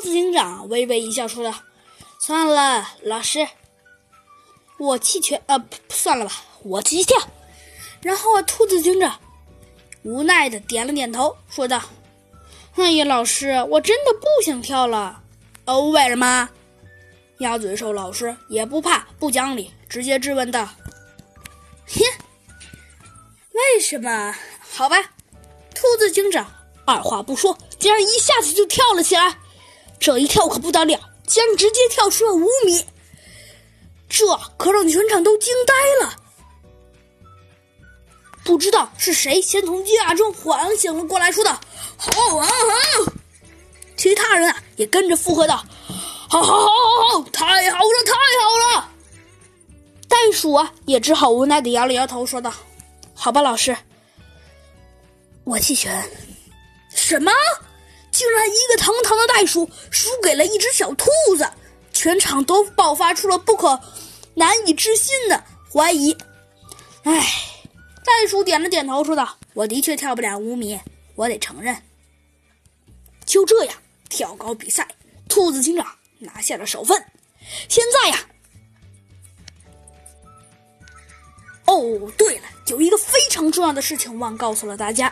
[0.00, 1.52] 兔子警长微微一笑，说道
[2.18, 3.46] ：“算了，老师，
[4.78, 6.32] 我弃权，呃，算了吧，
[6.62, 7.20] 我继续跳。”
[8.00, 9.20] 然后，兔子警长
[10.02, 11.82] 无奈的点了点头，说道
[12.76, 15.22] ：“哎呀，老师，我真的不想跳了。
[15.66, 16.48] 哦，为什么？”
[17.40, 20.66] 鸭嘴兽老师也不怕不讲理，直接质问道
[21.88, 22.00] ：“哼，
[23.52, 24.34] 为什么？
[24.62, 24.96] 好吧。”
[25.76, 26.50] 兔子警长
[26.86, 29.36] 二话不说，竟然一下子就跳了起来。
[30.00, 32.84] 这一跳可不得了，竟然直接跳出了五米，
[34.08, 34.26] 这
[34.56, 36.16] 可让全场都惊呆了。
[38.42, 41.60] 不知道是谁先从惊讶中缓醒了过来，说道
[41.98, 43.12] ：“好，好，好！”
[43.96, 45.62] 其他人啊也跟着附和道
[46.30, 47.22] ：“好，好，好，好，好！
[47.30, 48.12] 太好了，太
[48.42, 48.88] 好了！”
[50.08, 52.50] 袋鼠啊也只好无奈的摇了摇头，说道
[53.14, 53.76] ：“好吧，老师，
[55.44, 56.02] 我弃权。”
[56.96, 57.30] 什么？
[58.20, 61.50] 竟然一个堂堂的袋鼠输给了一只小兔子，
[61.90, 63.80] 全场都爆发出了不可
[64.34, 66.14] 难以置信的怀疑。
[67.04, 67.14] 唉，
[68.04, 70.78] 袋鼠点了点头，说道：“我的确跳不了五米，
[71.14, 71.74] 我得承认。”
[73.24, 73.74] 就这样，
[74.10, 74.86] 跳高比赛，
[75.26, 75.86] 兔子警长
[76.18, 77.02] 拿下了首分。
[77.70, 78.28] 现在呀，
[81.64, 85.10] 哦，对了，有一个非常重要的事情忘告诉了大家。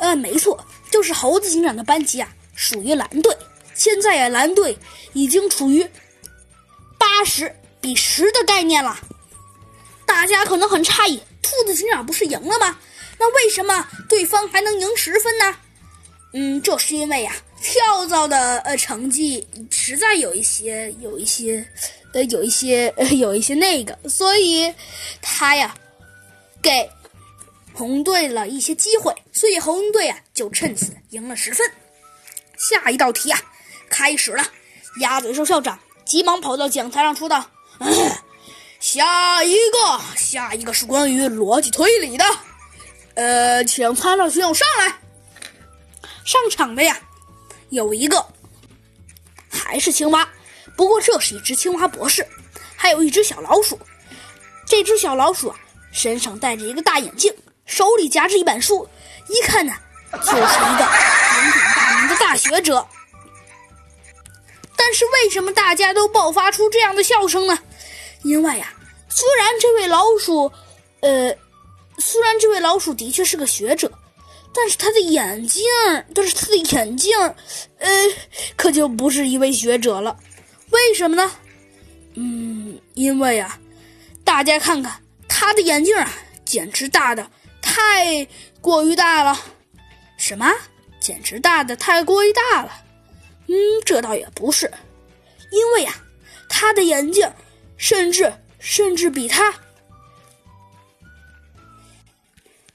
[0.00, 0.58] 呃，没错，
[0.90, 3.36] 就是猴子警长的班级啊，属于蓝队。
[3.74, 4.76] 现在呀，蓝队
[5.12, 5.86] 已经处于
[6.98, 8.98] 八十比十的概念了。
[10.06, 12.78] 大家可能很诧异，兔子警长不是赢了吗？
[13.18, 15.56] 那为什么对方还能赢十分呢？
[16.32, 21.62] 嗯，这是因为呀，跳蚤的呃成绩实在有一些有一些
[22.14, 24.72] 呃有一些呃有一些那个，所以
[25.20, 25.74] 他呀
[26.62, 26.90] 给。
[27.80, 31.66] 红队了一些机会，所以红队啊就趁此赢了十分。
[32.58, 33.40] 下一道题啊
[33.88, 34.44] 开始了，
[35.00, 37.42] 鸭嘴兽校长急忙跑到讲台上说道
[38.80, 42.24] ：“下一个，下一个是关于逻辑推理的，
[43.14, 44.98] 呃，请参赛选手上来。
[46.22, 47.00] 上场的呀
[47.70, 48.22] 有一个
[49.48, 50.28] 还是青蛙，
[50.76, 52.26] 不过这是一只青蛙博士，
[52.76, 53.80] 还有一只小老鼠。
[54.66, 55.58] 这只小老鼠啊
[55.90, 57.34] 身上戴着一个大眼镜。”
[57.70, 58.86] 手里夹着一本书，
[59.28, 59.72] 一看呢，
[60.12, 60.88] 就是一个
[61.38, 62.84] 鼎鼎大名的大学者。
[64.74, 67.56] 但是为什么大家都爆发出这样的笑声呢？
[68.22, 68.74] 因为呀，
[69.08, 70.50] 虽然这位老鼠，
[70.98, 71.32] 呃，
[71.98, 73.88] 虽然这位老鼠的确是个学者，
[74.52, 75.62] 但是他的眼镜，
[76.12, 77.16] 但是他的眼镜，
[77.78, 77.88] 呃，
[78.56, 80.16] 可就不是一位学者了。
[80.70, 81.30] 为什么呢？
[82.14, 83.56] 嗯，因为啊，
[84.24, 86.12] 大家看看他的眼镜啊，
[86.44, 87.30] 简直大的。
[87.72, 88.26] 太
[88.60, 89.38] 过于大了，
[90.18, 90.52] 什么？
[91.00, 92.84] 简直大的太过于大了。
[93.46, 93.54] 嗯，
[93.86, 94.68] 这倒也不是，
[95.52, 95.94] 因为呀，
[96.48, 97.32] 他的眼镜
[97.76, 99.54] 甚至甚至比他，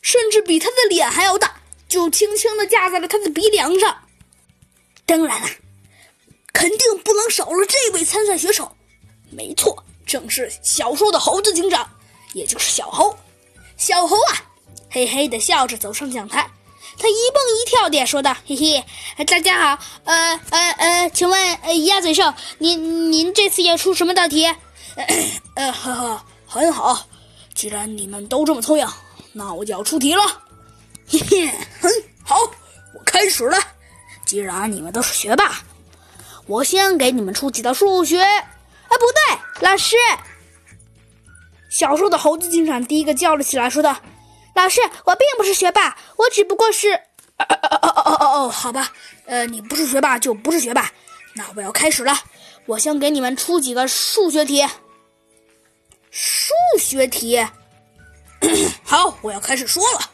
[0.00, 3.98] 甚至比他的脸还要大，就轻轻的架在了他的鼻梁上。
[5.04, 5.48] 当然了，
[6.52, 8.76] 肯定不能少了这位参赛选手。
[9.30, 11.90] 没错，正是小时候的猴子警长，
[12.32, 13.18] 也就是小猴。
[13.76, 14.43] 小猴啊！
[14.94, 16.48] 嘿嘿的笑着走上讲台，
[16.96, 24.46] 他一蹦一跳的说道：“嘿嘿，大家好，呃呃呃，请问呃鸭嘴兽，您您这次要出什么道题？
[25.56, 27.08] 呃呵呵，很好，
[27.56, 28.86] 既然你们都这么聪明，
[29.32, 30.22] 那我就要出题了。
[31.08, 31.48] 嘿嘿，
[31.80, 31.90] 很
[32.22, 32.36] 好，
[32.94, 33.58] 我开始了。
[34.24, 35.56] 既然你们都是学霸，
[36.46, 38.22] 我先给你们出几道数学。
[38.22, 38.44] 啊，
[38.90, 39.00] 不
[39.58, 39.96] 对，老师。”
[41.68, 43.96] 小时候的猴子警长第一个叫了起来，说道。
[44.54, 46.92] 老师，我并不是学霸，我只不过是……
[47.36, 48.92] 哦哦哦哦哦哦，好吧，
[49.26, 50.90] 呃，你不是学霸就不是学霸，
[51.34, 52.16] 那我要开始了，
[52.66, 54.64] 我先给你们出几个数学题。
[56.10, 57.44] 数学题，
[58.84, 60.10] 好，我要开始说了。